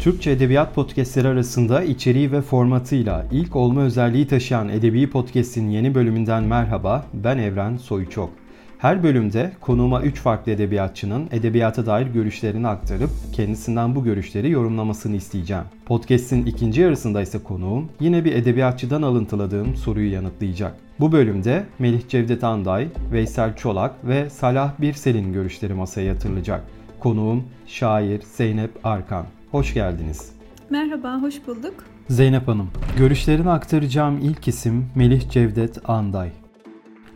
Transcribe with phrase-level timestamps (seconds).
[0.00, 6.44] Türkçe Edebiyat Podcastleri arasında içeriği ve formatıyla ilk olma özelliği taşıyan Edebi Podcast'in yeni bölümünden
[6.44, 8.30] merhaba, ben Evren Soyçok.
[8.78, 15.64] Her bölümde konuğuma 3 farklı edebiyatçının edebiyata dair görüşlerini aktarıp kendisinden bu görüşleri yorumlamasını isteyeceğim.
[15.86, 20.74] Podcast'in ikinci yarısında ise konuğum yine bir edebiyatçıdan alıntıladığım soruyu yanıtlayacak.
[21.00, 26.79] Bu bölümde Melih Cevdet Anday, Veysel Çolak ve Salah Birsel'in görüşleri masaya yatırılacak.
[27.00, 29.26] Konuğum şair Zeynep Arkan.
[29.50, 30.32] Hoş geldiniz.
[30.70, 31.84] Merhaba, hoş bulduk.
[32.08, 36.30] Zeynep Hanım, görüşlerini aktaracağım ilk isim Melih Cevdet Anday.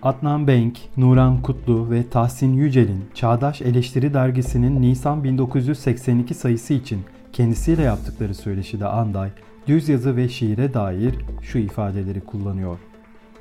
[0.03, 7.01] Adnan Benk, Nuran Kutlu ve Tahsin Yücel'in Çağdaş Eleştiri Dergisi'nin Nisan 1982 sayısı için
[7.33, 9.31] kendisiyle yaptıkları söyleşide Anday,
[9.67, 12.79] düz yazı ve şiire dair şu ifadeleri kullanıyor.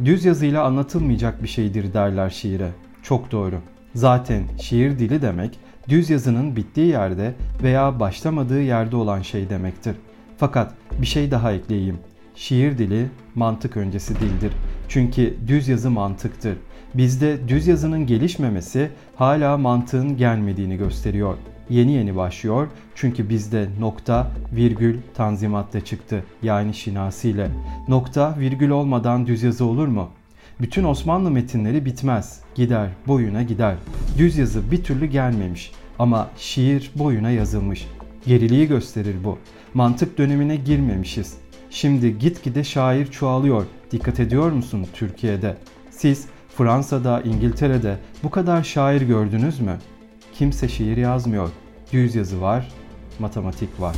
[0.06, 2.70] Düz yazıyla anlatılmayacak bir şeydir derler şiire.
[3.04, 3.56] Çok doğru.
[3.96, 7.34] Zaten şiir dili demek düz yazının bittiği yerde
[7.64, 9.96] veya başlamadığı yerde olan şey demektir.
[10.38, 11.98] Fakat bir şey daha ekleyeyim.
[12.36, 14.54] Şiir dili mantık öncesi dildir.
[14.89, 16.58] Çünkü düz yazı mantıktır.
[16.94, 21.38] Bizde düz yazının gelişmemesi hala mantığın gelmediğini gösteriyor.
[21.70, 27.50] Yeni yeni başlıyor çünkü bizde nokta, virgül tanzimatta çıktı yani şinasiyle.
[27.88, 30.09] Nokta, virgül olmadan düz yazı olur mu?
[30.61, 33.76] Bütün Osmanlı metinleri bitmez, gider, boyuna gider.
[34.18, 37.88] Düz yazı bir türlü gelmemiş ama şiir boyuna yazılmış.
[38.26, 39.38] Geriliği gösterir bu.
[39.73, 41.38] Mantık dönemine girmemişiz.
[41.70, 43.66] Şimdi gitgide şair çoğalıyor.
[43.92, 45.58] Dikkat ediyor musun Türkiye'de?
[45.92, 49.78] Siz Fransa'da, İngiltere'de bu kadar şair gördünüz mü?
[50.34, 51.50] Kimse şiir yazmıyor.
[51.94, 52.72] Düz yazı var,
[53.20, 53.95] matematik var.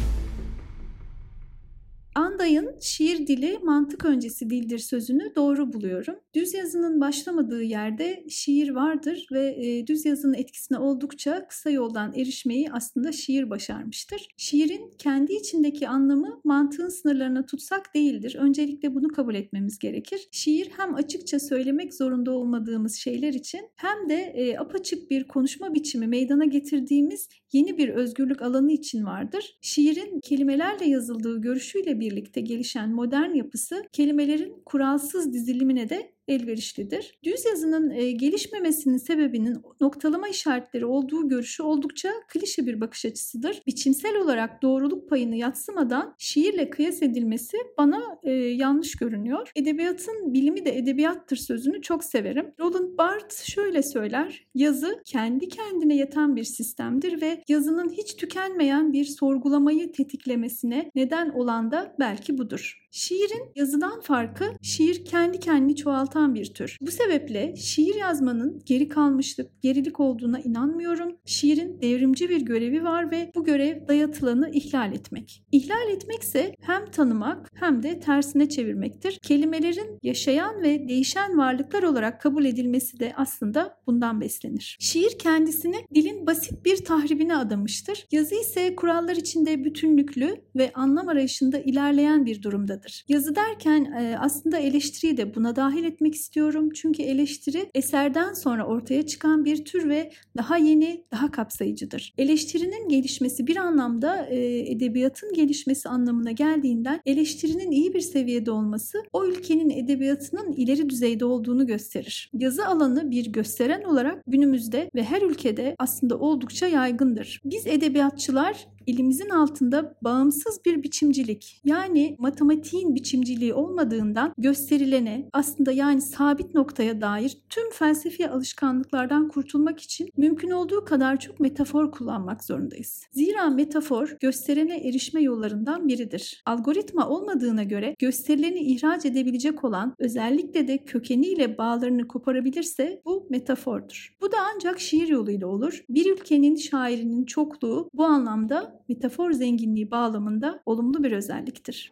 [2.16, 6.16] Anday'ın şiir dili mantık öncesi dildir sözünü doğru buluyorum.
[6.36, 12.72] Düz yazının başlamadığı yerde şiir vardır ve e, düz yazının etkisine oldukça kısa yoldan erişmeyi
[12.72, 14.28] aslında şiir başarmıştır.
[14.38, 18.36] Şiirin kendi içindeki anlamı mantığın sınırlarına tutsak değildir.
[18.40, 20.28] Öncelikle bunu kabul etmemiz gerekir.
[20.32, 26.08] Şiir hem açıkça söylemek zorunda olmadığımız şeyler için hem de e, apaçık bir konuşma biçimi
[26.08, 29.58] meydana getirdiğimiz yeni bir özgürlük alanı için vardır.
[29.62, 37.20] Şiirin kelimelerle yazıldığı görüşüyle birlikte gelişen modern yapısı kelimelerin kuralsız dizilimine de elverişlidir.
[37.24, 43.62] Düz yazının e, gelişmemesinin sebebinin noktalama işaretleri olduğu görüşü oldukça klişe bir bakış açısıdır.
[43.68, 49.52] Biçimsel olarak doğruluk payını yatsımadan şiirle kıyas edilmesi bana e, yanlış görünüyor.
[49.56, 52.54] Edebiyatın bilimi de edebiyattır sözünü çok severim.
[52.60, 54.46] Roland Barthes şöyle söyler.
[54.56, 61.72] Yazı kendi kendine yeten bir sistemdir ve yazının hiç tükenmeyen bir sorgulamayı tetiklemesine neden olan
[61.72, 62.85] da belki budur.
[62.96, 66.78] Şiirin yazıdan farkı şiir kendi kendini çoğaltan bir tür.
[66.82, 71.18] Bu sebeple şiir yazmanın geri kalmışlık, gerilik olduğuna inanmıyorum.
[71.26, 75.44] Şiirin devrimci bir görevi var ve bu görev dayatılanı ihlal etmek.
[75.52, 79.20] İhlal etmekse hem tanımak hem de tersine çevirmektir.
[79.24, 84.78] Kelimelerin yaşayan ve değişen varlıklar olarak kabul edilmesi de aslında bundan beslenir.
[84.80, 88.06] Şiir kendisini dilin basit bir tahribine adamıştır.
[88.12, 93.06] Yazı ise kurallar içinde bütünlüklü ve anlam arayışında ilerleyen bir durumdadır vardır.
[93.08, 96.70] Yazı derken e, aslında eleştiriyi de buna dahil etmek istiyorum.
[96.76, 102.14] Çünkü eleştiri eserden sonra ortaya çıkan bir tür ve daha yeni, daha kapsayıcıdır.
[102.18, 109.26] Eleştirinin gelişmesi bir anlamda e, edebiyatın gelişmesi anlamına geldiğinden eleştirinin iyi bir seviyede olması o
[109.26, 112.32] ülkenin edebiyatının ileri düzeyde olduğunu gösterir.
[112.34, 117.42] Yazı alanı bir gösteren olarak günümüzde ve her ülkede aslında oldukça yaygındır.
[117.46, 126.56] Biz edebiyatçılar elimizin altında bağımsız bir biçimcilik yani matematiğin biçimciliği olmadığından gösterilene aslında yani sabit
[126.56, 133.04] noktaya dair tüm felsefi alışkanlıklardan kurtulmak için mümkün olduğu kadar çok metafor kullanmak zorundayız.
[133.12, 136.42] Zira metafor gösterene erişme yollarından biridir.
[136.46, 144.16] Algoritma olmadığına göre gösterileni ihraç edebilecek olan özellikle de kökeniyle bağlarını koparabilirse bu metafordur.
[144.22, 145.84] Bu da ancak şiir yoluyla olur.
[145.90, 151.92] Bir ülkenin şairinin çokluğu bu anlamda metafor zenginliği bağlamında olumlu bir özelliktir.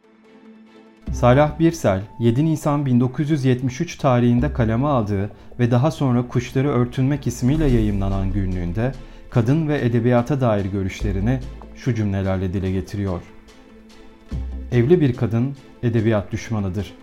[1.11, 8.31] Salah Birsel, 7 Nisan 1973 tarihinde kaleme aldığı ve daha sonra Kuşları Örtünmek ismiyle yayımlanan
[8.31, 8.91] günlüğünde
[9.29, 11.39] kadın ve edebiyata dair görüşlerini
[11.75, 13.21] şu cümlelerle dile getiriyor.
[14.71, 16.93] Evli bir kadın edebiyat düşmanıdır.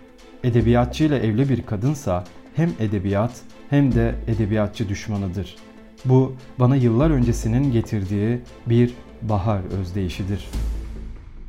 [0.43, 2.23] Edebiyatçı ile evli bir kadınsa
[2.55, 5.55] hem edebiyat hem de edebiyatçı düşmanıdır.
[6.05, 8.93] Bu bana yıllar öncesinin getirdiği bir
[9.29, 10.47] bahar özdeyişidir.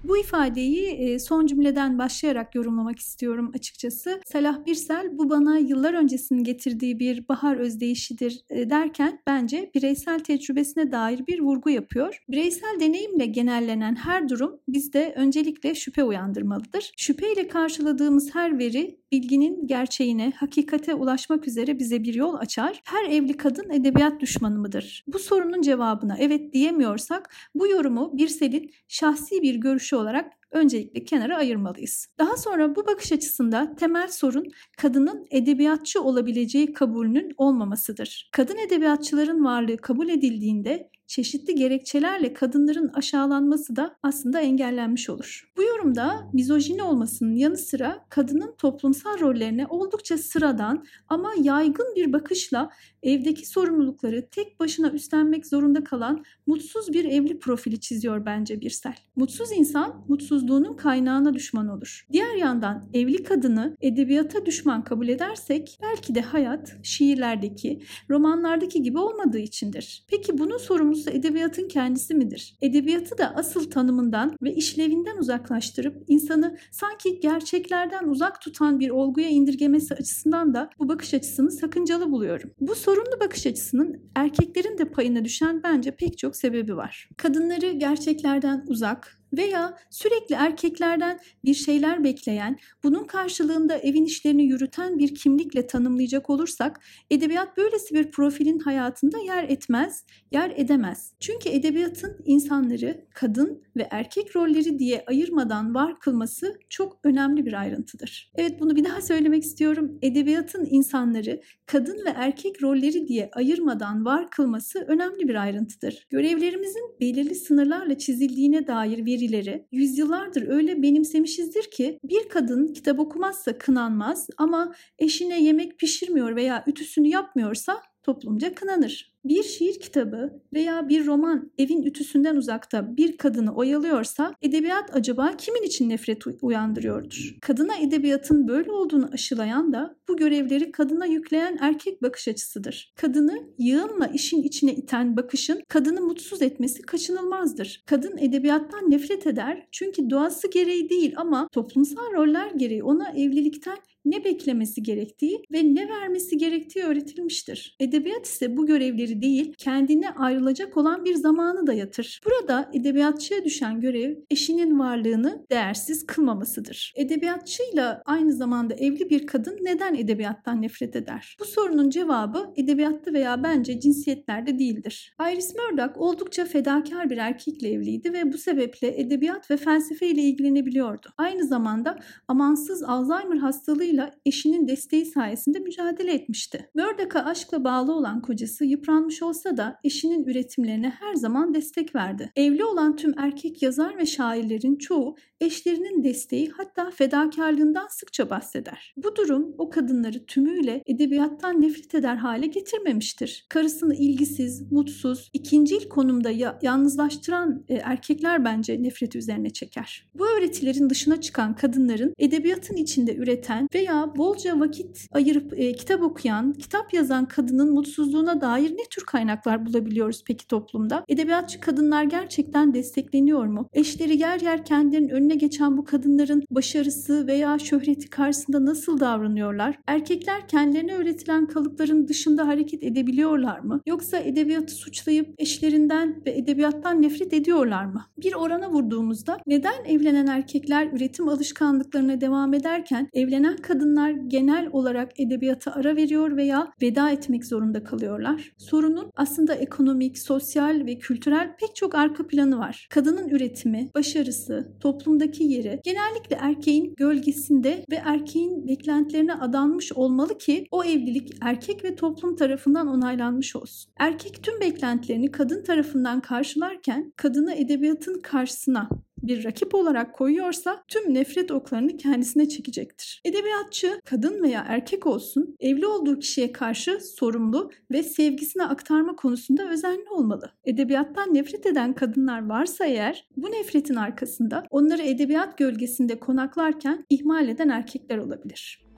[0.05, 4.21] Bu ifadeyi son cümleden başlayarak yorumlamak istiyorum açıkçası.
[4.25, 11.27] Salah Birsel bu bana yıllar öncesinin getirdiği bir bahar özdeyişidir derken bence bireysel tecrübesine dair
[11.27, 12.23] bir vurgu yapıyor.
[12.29, 16.93] Bireysel deneyimle genellenen her durum bizde öncelikle şüphe uyandırmalıdır.
[16.97, 22.83] Şüpheyle karşıladığımız her veri bilginin gerçeğine, hakikate ulaşmak üzere bize bir yol açar.
[22.85, 25.05] Her evli kadın edebiyat düşmanı mıdır?
[25.07, 32.09] Bu sorunun cevabına evet diyemiyorsak bu yorumu Birsel'in şahsi bir görüşü olarak öncelikle kenara ayırmalıyız.
[32.19, 34.45] Daha sonra bu bakış açısında temel sorun
[34.77, 38.31] kadının edebiyatçı olabileceği kabulünün olmamasıdır.
[38.33, 45.53] Kadın edebiyatçıların varlığı kabul edildiğinde çeşitli gerekçelerle kadınların aşağılanması da aslında engellenmiş olur.
[45.57, 52.71] Bu yorumda mizojini olmasının yanı sıra kadının toplumsal rollerine oldukça sıradan ama yaygın bir bakışla
[53.03, 58.95] evdeki sorumlulukları tek başına üstlenmek zorunda kalan mutsuz bir evli profili çiziyor bence Birsel.
[59.17, 62.07] Mutsuz insan mutsuzluğunun kaynağına düşman olur.
[62.13, 69.39] Diğer yandan evli kadını edebiyata düşman kabul edersek belki de hayat şiirlerdeki, romanlardaki gibi olmadığı
[69.39, 70.05] içindir.
[70.09, 72.57] Peki bunun sorumlusu edebiyatın kendisi midir?
[72.63, 79.95] Edebiyatı da asıl tanımından ve işlevinden uzaklaştırıp insanı sanki gerçeklerden uzak tutan bir olguya indirgemesi
[79.95, 82.51] açısından da bu bakış açısını sakıncalı buluyorum.
[82.61, 87.09] Bu sorunlu bakış açısının erkeklerin de payına düşen bence pek çok sebebi var.
[87.17, 95.15] Kadınları gerçeklerden uzak, veya sürekli erkeklerden bir şeyler bekleyen, bunun karşılığında evin işlerini yürüten bir
[95.15, 96.81] kimlikle tanımlayacak olursak
[97.11, 101.13] edebiyat böylesi bir profilin hayatında yer etmez, yer edemez.
[101.21, 108.33] Çünkü edebiyatın insanları kadın ve erkek rolleri diye ayırmadan var kılması çok önemli bir ayrıntıdır.
[108.35, 109.99] Evet bunu bir daha söylemek istiyorum.
[110.03, 116.07] Edebiyatın insanları kadın ve erkek rolleri diye ayırmadan var kılması önemli bir ayrıntıdır.
[116.11, 123.59] Görevlerimizin belirli sınırlarla çizildiğine dair veri verileri yüzyıllardır öyle benimsemişizdir ki bir kadın kitap okumazsa
[123.59, 131.07] kınanmaz ama eşine yemek pişirmiyor veya ütüsünü yapmıyorsa toplumca kınanır bir şiir kitabı veya bir
[131.07, 137.37] roman evin ütüsünden uzakta bir kadını oyalıyorsa edebiyat acaba kimin için nefret uyandırıyordur?
[137.41, 142.93] Kadına edebiyatın böyle olduğunu aşılayan da bu görevleri kadına yükleyen erkek bakış açısıdır.
[142.97, 147.83] Kadını yığınla işin içine iten bakışın kadını mutsuz etmesi kaçınılmazdır.
[147.87, 154.25] Kadın edebiyattan nefret eder çünkü doğası gereği değil ama toplumsal roller gereği ona evlilikten ne
[154.25, 157.77] beklemesi gerektiği ve ne vermesi gerektiği öğretilmiştir.
[157.81, 162.21] Edebiyat ise bu görevleri değil, kendine ayrılacak olan bir zamanı da yatır.
[162.25, 166.93] Burada edebiyatçıya düşen görev eşinin varlığını değersiz kılmamasıdır.
[166.97, 171.37] Edebiyatçıyla aynı zamanda evli bir kadın neden edebiyattan nefret eder?
[171.41, 175.15] Bu sorunun cevabı edebiyatta veya bence cinsiyetlerde değildir.
[175.33, 181.09] Iris Murdoch oldukça fedakar bir erkekle evliydi ve bu sebeple edebiyat ve felsefe ile ilgilenebiliyordu.
[181.19, 181.99] Aynı zamanda
[182.29, 186.71] amansız Alzheimer hastalığı kocasıyla eşinin desteği sayesinde mücadele etmişti.
[186.75, 188.65] Murdoch'a aşkla bağlı olan kocası
[189.03, 192.33] yıpranmış olsa da eşinin üretimlerine her zaman destek verdi.
[192.37, 198.95] Evli olan tüm erkek yazar ve şairlerin çoğu eşlerinin desteği hatta fedakarlığından sıkça bahseder.
[198.97, 203.47] Bu durum o kadınları tümüyle edebiyattan nefret eder hale getirmemiştir.
[203.49, 210.09] Karısını ilgisiz, mutsuz, ikincil konumda ya- yalnızlaştıran e, erkekler bence nefret üzerine çeker.
[210.15, 216.53] Bu öğretilerin dışına çıkan kadınların edebiyatın içinde üreten veya bolca vakit ayırıp e, kitap okuyan,
[216.53, 221.05] kitap yazan kadının mutsuzluğuna dair ne tür kaynaklar bulabiliyoruz peki toplumda?
[221.09, 223.69] Edebiyatçı kadınlar gerçekten destekleniyor mu?
[223.73, 229.79] Eşleri yer yer kendilerinin önüne geçen bu kadınların başarısı veya şöhreti karşısında nasıl davranıyorlar?
[229.87, 233.81] Erkekler kendilerine öğretilen kalıpların dışında hareket edebiliyorlar mı?
[233.87, 238.07] Yoksa edebiyatı suçlayıp eşlerinden ve edebiyattan nefret ediyorlar mı?
[238.19, 245.73] Bir orana vurduğumuzda neden evlenen erkekler üretim alışkanlıklarına devam ederken evlenen kadınlar genel olarak edebiyata
[245.73, 248.53] ara veriyor veya veda etmek zorunda kalıyorlar?
[248.83, 252.87] Sorunun aslında ekonomik, sosyal ve kültürel pek çok arka planı var.
[252.91, 260.67] Kadının üretimi, başarısı, toplumda toplumdaki yeri genellikle erkeğin gölgesinde ve erkeğin beklentilerine adanmış olmalı ki
[260.71, 263.93] o evlilik erkek ve toplum tarafından onaylanmış olsun.
[263.99, 268.89] Erkek tüm beklentilerini kadın tarafından karşılarken kadını edebiyatın karşısına
[269.23, 273.21] bir rakip olarak koyuyorsa tüm nefret oklarını kendisine çekecektir.
[273.25, 280.11] Edebiyatçı kadın veya erkek olsun evli olduğu kişiye karşı sorumlu ve sevgisini aktarma konusunda özenli
[280.11, 280.51] olmalı.
[280.65, 287.69] Edebiyattan nefret eden kadınlar varsa eğer bu nefretin arkasında onları edebiyat gölgesinde konaklarken ihmal eden
[287.69, 288.92] erkekler olabilir.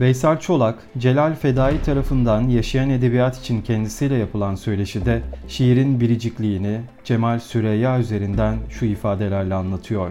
[0.00, 7.98] Veysel Çolak, Celal Fedai tarafından yaşayan edebiyat için kendisiyle yapılan söyleşide şiirin biricikliğini Cemal Süreyya
[7.98, 10.10] üzerinden şu ifadelerle anlatıyor.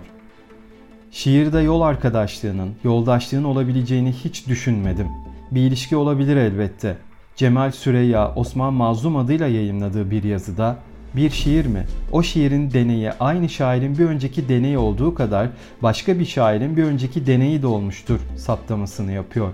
[1.11, 5.07] Şiirde yol arkadaşlığının, yoldaşlığın olabileceğini hiç düşünmedim.
[5.51, 6.97] Bir ilişki olabilir elbette.
[7.35, 10.77] Cemal Süreyya Osman Mazlum adıyla yayınladığı bir yazıda
[11.17, 11.85] bir şiir mi?
[12.11, 15.49] O şiirin deneyi aynı şairin bir önceki deneyi olduğu kadar
[15.83, 19.53] başka bir şairin bir önceki deneyi de olmuştur saptamasını yapıyor.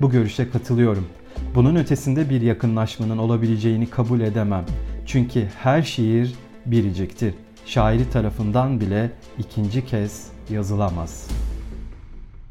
[0.00, 1.06] Bu görüşe katılıyorum.
[1.54, 4.64] Bunun ötesinde bir yakınlaşmanın olabileceğini kabul edemem.
[5.06, 6.34] Çünkü her şiir
[6.66, 7.34] biriciktir.
[7.66, 11.53] Şairi tarafından bile ikinci kez yazılamaz.''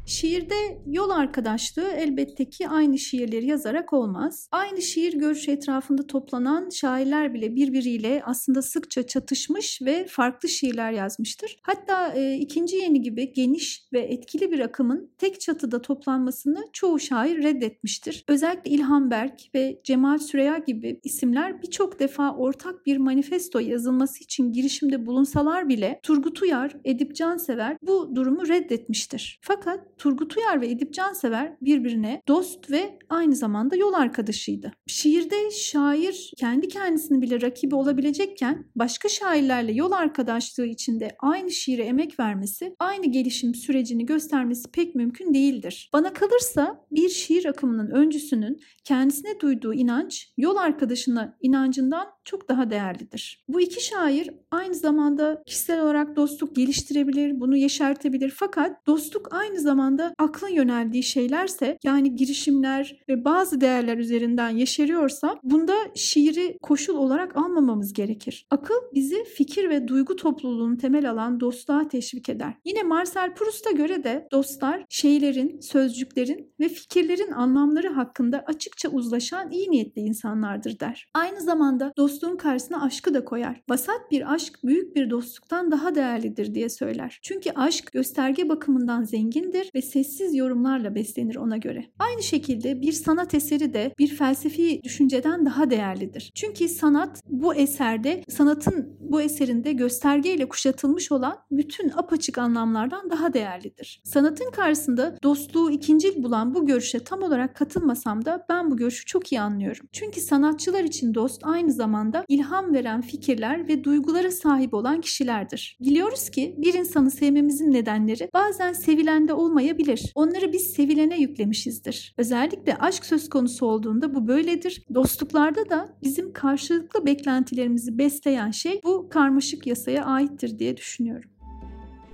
[0.06, 4.48] Şiirde yol arkadaşlığı elbette ki aynı şiirleri yazarak olmaz.
[4.52, 11.56] Aynı şiir görüş etrafında toplanan şairler bile birbiriyle aslında sıkça çatışmış ve farklı şiirler yazmıştır.
[11.62, 17.42] Hatta e, ikinci yeni gibi geniş ve etkili bir akımın tek çatıda toplanmasını çoğu şair
[17.42, 18.24] reddetmiştir.
[18.28, 24.52] Özellikle İlhan Berk ve Cemal Süreya gibi isimler birçok defa ortak bir manifesto yazılması için
[24.52, 29.38] girişimde bulunsalar bile Turgut Uyar, Edip Cansever bu durumu reddetmiştir.
[29.42, 34.72] Fakat Turgut Uyar ve Edip Cansever birbirine dost ve aynı zamanda yol arkadaşıydı.
[34.86, 42.20] Şiirde şair kendi kendisini bile rakibi olabilecekken başka şairlerle yol arkadaşlığı içinde aynı şiire emek
[42.20, 45.90] vermesi, aynı gelişim sürecini göstermesi pek mümkün değildir.
[45.92, 53.44] Bana kalırsa bir şiir akımının öncüsünün kendisine duyduğu inanç yol arkadaşına inancından çok daha değerlidir.
[53.48, 59.83] Bu iki şair aynı zamanda kişisel olarak dostluk geliştirebilir, bunu yeşertebilir fakat dostluk aynı zamanda
[60.18, 67.92] aklın yöneldiği şeylerse yani girişimler ve bazı değerler üzerinden yeşeriyorsa bunda şiiri koşul olarak almamamız
[67.92, 68.46] gerekir.
[68.50, 72.54] Akıl bizi fikir ve duygu topluluğunu temel alan dostluğa teşvik eder.
[72.64, 79.70] Yine Marcel Proust'a göre de dostlar şeylerin, sözcüklerin ve fikirlerin anlamları hakkında açıkça uzlaşan iyi
[79.70, 81.08] niyetli insanlardır der.
[81.14, 83.62] Aynı zamanda dostluğun karşısına aşkı da koyar.
[83.68, 87.18] Vasat bir aşk büyük bir dostluktan daha değerlidir diye söyler.
[87.22, 91.84] Çünkü aşk gösterge bakımından zengindir ve sessiz yorumlarla beslenir ona göre.
[91.98, 96.30] Aynı şekilde bir sanat eseri de bir felsefi düşünceden daha değerlidir.
[96.34, 104.00] Çünkü sanat bu eserde, sanatın bu eserinde göstergeyle kuşatılmış olan bütün apaçık anlamlardan daha değerlidir.
[104.04, 109.32] Sanatın karşısında dostluğu ikincil bulan bu görüşe tam olarak katılmasam da ben bu görüşü çok
[109.32, 109.86] iyi anlıyorum.
[109.92, 115.76] Çünkü sanatçılar için dost aynı zamanda ilham veren fikirler ve duygulara sahip olan kişilerdir.
[115.80, 119.32] Biliyoruz ki bir insanı sevmemizin nedenleri bazen sevilende
[119.64, 120.12] olmayabilir.
[120.14, 122.14] Onları biz sevilene yüklemişizdir.
[122.18, 124.82] Özellikle aşk söz konusu olduğunda bu böyledir.
[124.94, 131.30] Dostluklarda da bizim karşılıklı beklentilerimizi besleyen şey bu karmaşık yasaya aittir diye düşünüyorum.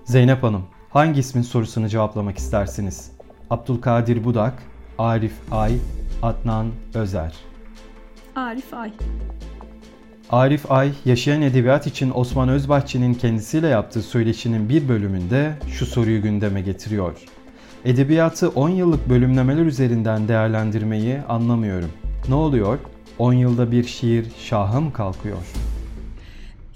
[0.04, 3.12] Zeynep Hanım, hangi ismin sorusunu cevaplamak istersiniz?
[3.50, 4.62] Abdülkadir Budak,
[4.98, 5.72] Arif Ay,
[6.22, 7.34] Adnan Özer.
[8.36, 8.92] Arif Ay.
[10.30, 16.60] Arif Ay, yaşayan edebiyat için Osman Özbahçe'nin kendisiyle yaptığı söyleşinin bir bölümünde şu soruyu gündeme
[16.60, 17.39] getiriyor.
[17.84, 21.90] Edebiyatı 10 yıllık bölümlemeler üzerinden değerlendirmeyi anlamıyorum.
[22.28, 22.78] Ne oluyor?
[23.18, 25.70] 10 yılda bir şiir şaha mı kalkıyor?''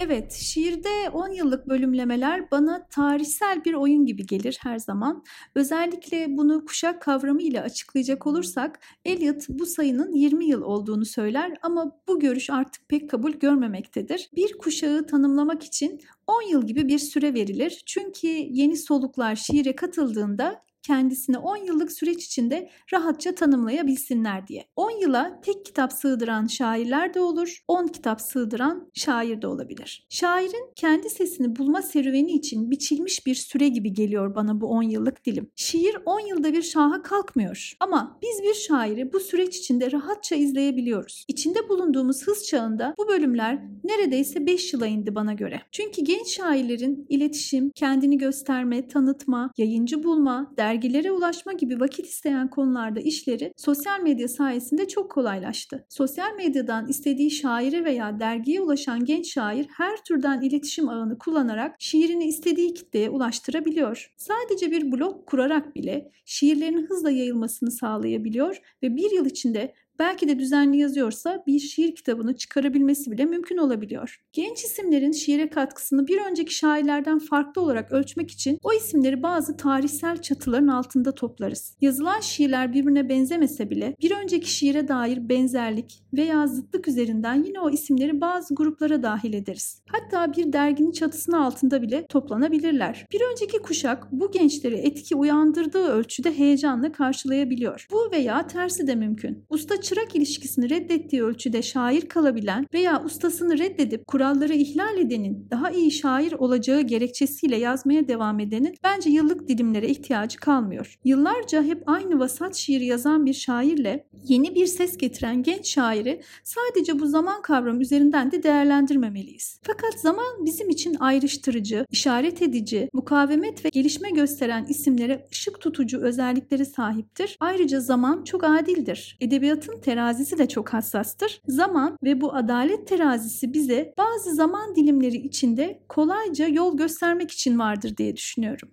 [0.00, 5.24] Evet, şiirde 10 yıllık bölümlemeler bana tarihsel bir oyun gibi gelir her zaman.
[5.54, 12.00] Özellikle bunu kuşak kavramı ile açıklayacak olursak Eliot bu sayının 20 yıl olduğunu söyler ama
[12.08, 14.30] bu görüş artık pek kabul görmemektedir.
[14.36, 17.82] Bir kuşağı tanımlamak için 10 yıl gibi bir süre verilir.
[17.86, 24.64] Çünkü yeni soluklar şiire katıldığında kendisini 10 yıllık süreç içinde rahatça tanımlayabilsinler diye.
[24.76, 30.06] 10 yıla tek kitap sığdıran şairler de olur, 10 kitap sığdıran şair de olabilir.
[30.10, 35.24] Şairin kendi sesini bulma serüveni için biçilmiş bir süre gibi geliyor bana bu 10 yıllık
[35.24, 35.50] dilim.
[35.56, 41.24] Şiir 10 yılda bir şaha kalkmıyor ama biz bir şairi bu süreç içinde rahatça izleyebiliyoruz.
[41.28, 45.60] İçinde bulunduğumuz hız çağında bu bölümler neredeyse 5 yıla indi bana göre.
[45.72, 52.50] Çünkü genç şairlerin iletişim, kendini gösterme, tanıtma, yayıncı bulma, der dergilere ulaşma gibi vakit isteyen
[52.50, 55.86] konularda işleri sosyal medya sayesinde çok kolaylaştı.
[55.88, 62.24] Sosyal medyadan istediği şaire veya dergiye ulaşan genç şair her türden iletişim ağını kullanarak şiirini
[62.24, 64.12] istediği kitleye ulaştırabiliyor.
[64.16, 70.38] Sadece bir blog kurarak bile şiirlerin hızla yayılmasını sağlayabiliyor ve bir yıl içinde belki de
[70.38, 74.20] düzenli yazıyorsa bir şiir kitabını çıkarabilmesi bile mümkün olabiliyor.
[74.32, 80.22] Genç isimlerin şiire katkısını bir önceki şairlerden farklı olarak ölçmek için o isimleri bazı tarihsel
[80.22, 81.76] çatıların altında toplarız.
[81.80, 87.70] Yazılan şiirler birbirine benzemese bile bir önceki şiire dair benzerlik veya zıtlık üzerinden yine o
[87.70, 89.82] isimleri bazı gruplara dahil ederiz.
[89.88, 93.06] Hatta bir derginin çatısının altında bile toplanabilirler.
[93.12, 97.86] Bir önceki kuşak bu gençleri etki uyandırdığı ölçüde heyecanla karşılayabiliyor.
[97.90, 99.44] Bu veya tersi de mümkün.
[99.48, 105.90] Usta çırak ilişkisini reddettiği ölçüde şair kalabilen veya ustasını reddedip kuralları ihlal edenin daha iyi
[105.90, 110.98] şair olacağı gerekçesiyle yazmaya devam edenin bence yıllık dilimlere ihtiyacı kalmıyor.
[111.04, 116.98] Yıllarca hep aynı vasat şiiri yazan bir şairle yeni bir ses getiren genç şairi sadece
[116.98, 119.60] bu zaman kavramı üzerinden de değerlendirmemeliyiz.
[119.62, 126.66] Fakat zaman bizim için ayrıştırıcı, işaret edici, mukavemet ve gelişme gösteren isimlere ışık tutucu özellikleri
[126.66, 127.36] sahiptir.
[127.40, 129.16] Ayrıca zaman çok adildir.
[129.20, 131.40] Edebiyatın terazisi de çok hassastır.
[131.48, 137.96] Zaman ve bu adalet terazisi bize bazı zaman dilimleri içinde kolayca yol göstermek için vardır
[137.96, 138.68] diye düşünüyorum.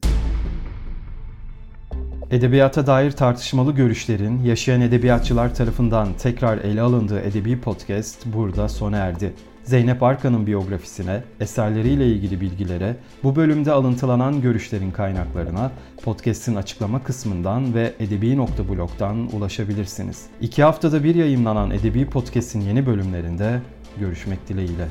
[2.32, 9.34] Edebiyata dair tartışmalı görüşlerin yaşayan edebiyatçılar tarafından tekrar ele alındığı edebi podcast burada sona erdi.
[9.64, 15.72] Zeynep Arkan'ın biyografisine, eserleriyle ilgili bilgilere, bu bölümde alıntılanan görüşlerin kaynaklarına
[16.04, 20.26] podcast'in açıklama kısmından ve edebi.blog'dan ulaşabilirsiniz.
[20.42, 23.62] İki haftada bir yayınlanan Edebi Podcast'in yeni bölümlerinde
[24.00, 24.88] görüşmek dileğiyle.